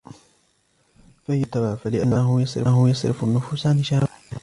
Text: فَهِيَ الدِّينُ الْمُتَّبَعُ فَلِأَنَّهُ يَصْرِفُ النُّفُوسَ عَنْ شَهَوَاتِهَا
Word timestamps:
فَهِيَ 1.27 1.43
الدِّينُ 1.43 1.43
الْمُتَّبَعُ 1.55 1.75
فَلِأَنَّهُ 1.75 2.89
يَصْرِفُ 2.89 3.23
النُّفُوسَ 3.23 3.67
عَنْ 3.67 3.83
شَهَوَاتِهَا 3.83 4.37